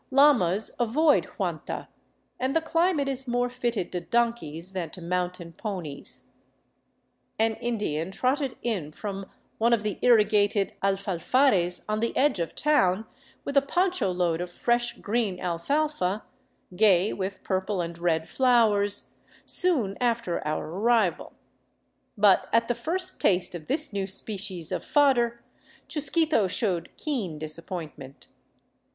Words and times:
Llamas 0.09 0.71
avoid 0.79 1.25
Huanta, 1.37 1.87
and 2.39 2.55
the 2.55 2.59
climate 2.61 3.07
is 3.07 3.27
more 3.27 3.51
fitted 3.51 3.91
to 3.91 4.01
donkeys 4.01 4.73
than 4.73 4.89
to 4.89 4.99
mountain 4.99 5.53
ponies. 5.53 6.31
An 7.37 7.53
Indian 7.57 8.09
trotted 8.09 8.57
in 8.63 8.91
from 8.91 9.27
one 9.59 9.73
of 9.73 9.83
the 9.83 9.99
irrigated 10.01 10.73
alfalfares 10.81 11.83
on 11.87 11.99
the 11.99 12.17
edge 12.17 12.39
of 12.39 12.55
town 12.55 13.05
with 13.45 13.55
a 13.55 13.61
poncho 13.61 14.09
load 14.09 14.41
of 14.41 14.51
fresh, 14.51 14.97
green 14.97 15.39
alfalfa, 15.39 16.23
gay 16.75 17.13
with 17.13 17.43
purple 17.43 17.79
and 17.79 17.99
red 17.99 18.27
flowers, 18.27 19.11
soon 19.45 19.99
after 20.01 20.41
our 20.47 20.67
arrival. 20.67 21.33
But 22.17 22.49
at 22.51 22.67
the 22.67 22.73
first 22.73 23.21
taste 23.21 23.53
of 23.53 23.67
this 23.67 23.93
new 23.93 24.07
species 24.07 24.71
of 24.71 24.83
fodder 24.83 25.43
Chusquito 25.87 26.47
showed 26.47 26.89
keen 26.97 27.37
disappointment. 27.37 28.29